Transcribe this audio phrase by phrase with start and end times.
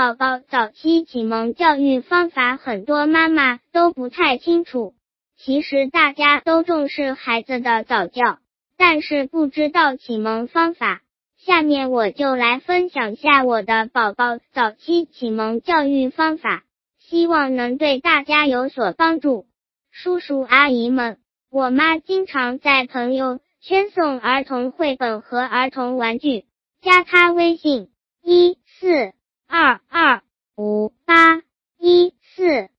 [0.00, 4.94] 宝宝早期启蒙教育方法，很多妈妈都不太清楚。
[5.36, 8.38] 其实大家都重视孩子的早教，
[8.78, 11.02] 但是不知道启蒙方法。
[11.36, 16.62] 下面我就来分享下我的宝宝早期启蒙教育方法，
[16.98, 19.44] 希望能对大家有所帮助。
[19.90, 21.18] 叔叔阿姨们，
[21.50, 26.46] 我妈经常在朋友圈送儿童绘本和儿童玩具，
[26.80, 27.90] 加她微信
[28.22, 29.12] 一四
[29.52, 30.22] 二二
[30.56, 31.42] 五八
[31.76, 32.70] 一四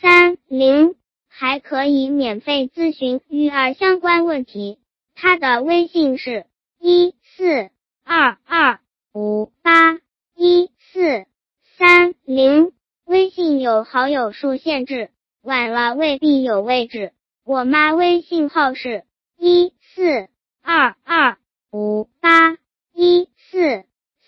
[0.00, 0.94] 三零，
[1.26, 4.78] 还可以免费咨询育儿相关问题。
[5.16, 6.46] 她的微信是
[6.78, 7.70] 一四。
[8.12, 8.80] 二二
[9.12, 10.00] 五八
[10.34, 11.26] 一四
[11.78, 12.72] 三零，
[13.04, 15.10] 微信有好友数限制，
[15.42, 17.12] 晚了未必有位置。
[17.44, 19.04] 我妈微信号是
[19.38, 20.28] 一四
[20.60, 21.38] 二二
[21.70, 22.56] 五八
[22.92, 23.84] 一四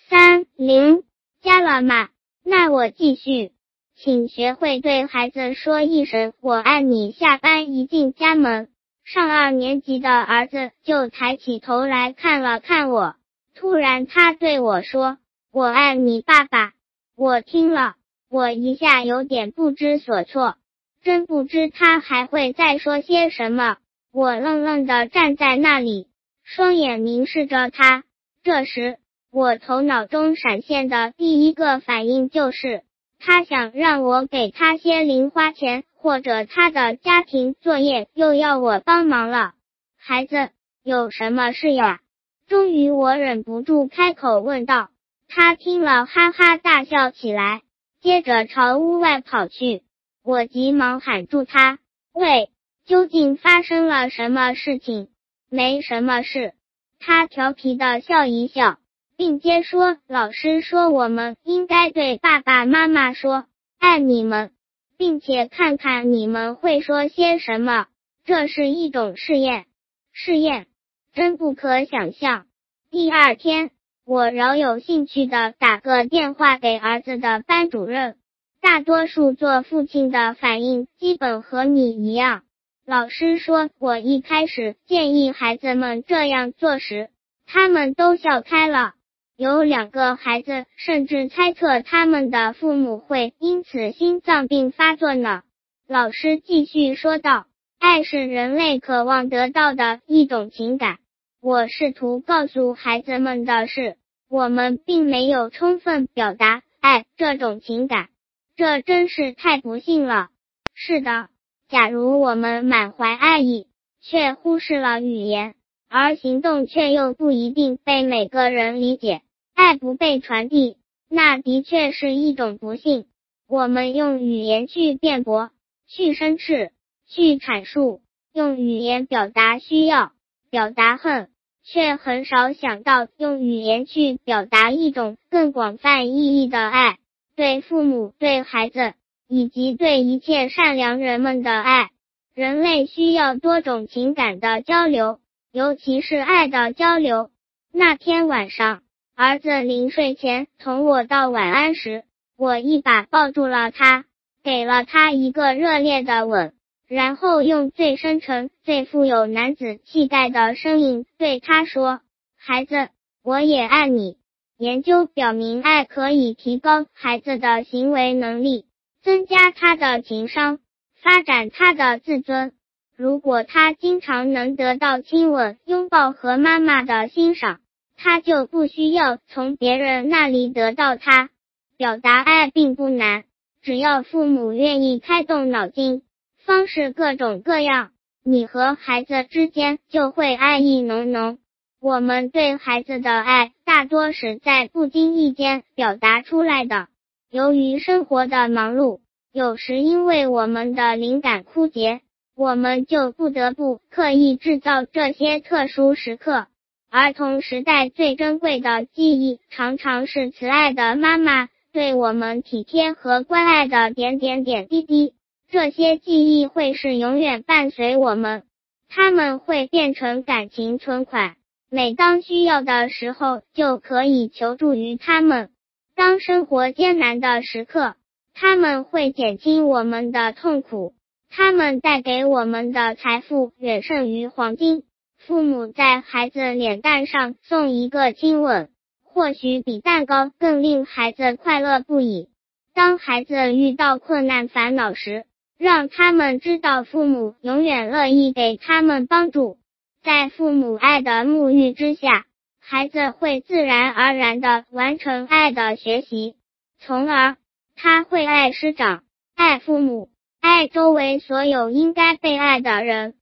[0.07, 1.03] 三零，
[1.43, 2.07] 加了吗？
[2.45, 3.51] 那我继续，
[3.97, 7.11] 请学会对孩子说一声“我爱你”。
[7.19, 8.69] 下班一进家门，
[9.03, 13.17] 上二年级的儿子就抬起头来看了看我。
[13.55, 15.17] 突然，他对我说
[15.51, 16.71] ：“我爱你，爸爸。”
[17.17, 17.95] 我听了，
[18.29, 20.55] 我一下有点不知所措，
[21.03, 23.75] 真不知他还会再说些什么。
[24.13, 26.07] 我愣愣的站在那里，
[26.41, 28.05] 双眼凝视着他。
[28.43, 28.97] 这时，
[29.35, 32.83] 我头脑中闪现的第一个反应就是，
[33.17, 39.53] 他想让我给他些零花钱，或者他的家庭作业又要我帮忙了。
[39.97, 40.51] 孩子，
[40.83, 42.01] 有什么事呀？
[42.47, 44.89] 终于，我忍不住开口问道。
[45.27, 47.63] 他听了，哈哈大笑起来，
[48.01, 49.81] 接着朝屋外跑去。
[50.23, 51.79] 我急忙喊住他
[52.13, 52.51] ：“喂，
[52.85, 55.07] 究竟发生了什么事情
[55.49, 56.53] ？”“没什么事。”
[57.01, 58.77] 他调皮的笑一笑，
[59.15, 63.45] 并接说：“老师说我们应该对爸爸妈妈说
[63.79, 64.51] 爱你们，
[64.97, 67.87] 并且看看你们会说些什么。
[68.25, 69.65] 这是一种试验。
[70.11, 70.67] 试验。”
[71.13, 72.47] 真不可想象。
[72.89, 73.69] 第二天，
[74.03, 78.15] 我饶有兴趣的打个电话给儿子的班主任。
[78.61, 82.41] 大多数做父亲的反应基本和你一样。
[82.83, 87.09] 老师说我一开始建议孩子们这样做时，
[87.45, 88.95] 他们都笑开了。
[89.35, 95.41] 有两个孩子甚至猜测他们的父母会因此心脏病发作呢。
[95.87, 97.47] 老师继续说道
[97.79, 100.97] ：“爱是人类渴望得到的一种情感。”
[101.41, 103.97] 我试图告诉孩子们的是，
[104.29, 108.09] 我们并没有充分表达爱这种情感，
[108.55, 110.29] 这真是太不幸了。
[110.75, 111.27] 是的，
[111.69, 113.67] 假如我们满怀爱意，
[113.99, 115.55] 却忽视了语言，
[115.95, 119.21] 而行动却又不一定被每个人理解，
[119.53, 120.75] 爱不被传递，
[121.07, 123.05] 那的确是一种不幸。
[123.47, 125.51] 我们用语言去辩驳、
[125.87, 126.71] 去申斥、
[127.07, 128.01] 去阐述，
[128.33, 130.13] 用语言表达需要、
[130.49, 131.29] 表达恨。
[131.63, 136.97] 却很少想到用语言去表达一种更广泛意义的爱，
[137.35, 138.95] 对父母、对孩子
[139.27, 141.91] 以及对一切善良人们的爱。
[142.33, 145.19] 人类需要多种情感的交流，
[145.53, 147.29] 尤其是爱的交流。
[147.71, 148.81] 那天晚上，
[149.13, 152.05] 儿子临睡前同我道晚安时，
[152.35, 154.05] 我一把抱住了他，
[154.43, 156.55] 给了他一个热烈的吻。
[156.87, 162.01] 然后用最深沉、最富有男子气概的声音对他说
[162.35, 162.89] ：“孩子，
[163.21, 164.17] 我也爱你。”
[164.57, 168.65] 研究表明，爱可以提高孩子的行为能力，
[169.03, 170.57] 增加他的情商，
[170.99, 172.53] 发展他的自尊。
[172.95, 177.59] 如果他经常能得到亲吻、拥抱和妈妈的欣赏，
[177.97, 181.29] 他就不需要从别人那里得到他。
[181.75, 183.23] 表达爱并不难，
[183.61, 186.03] 只要父母愿意开动脑筋。
[186.45, 187.91] 方式各种各样，
[188.23, 191.39] 你和孩子之间就会爱意浓浓。
[191.81, 196.87] 我们对孩子的爱大多是在不经意间表达出来的。
[197.31, 198.99] 由于生活的忙碌，
[199.31, 202.01] 有时因为我们的灵感枯竭，
[202.35, 206.47] 我们就不得不刻意制造这些特殊时刻。
[206.89, 215.13] 儿童时代最珍贵的记忆，常常是慈爱的妈妈对我们体贴和关爱的点点点滴滴。
[215.49, 218.43] 这些记忆会是永远伴随我们，
[218.89, 221.35] 他们会变成感情存款，
[221.69, 225.49] 每当需要的时候就可以求助于他们。
[225.95, 227.95] 当生活艰难的时刻，
[228.33, 230.95] 他们会减轻我们的痛苦。
[231.35, 234.83] 他们带给我们的财富远胜于黄金。
[235.17, 238.69] 父母在孩子脸蛋上送一个亲吻，
[239.03, 242.29] 或许比蛋糕更令孩子快乐不已。
[242.75, 245.25] 当孩子遇到困难烦恼时，
[245.57, 249.57] 让他们知道父母永远乐意给他们帮助。
[250.03, 252.25] 在父母爱的沐浴之下，
[252.59, 256.35] 孩子会自然而然的完成爱的学习，
[256.77, 257.37] 从而
[257.75, 259.03] 他会爱师长、
[259.33, 260.09] 爱父母、
[260.43, 263.13] 爱周围所有应该被爱的人。